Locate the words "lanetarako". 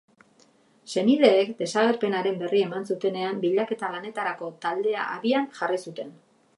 3.97-4.51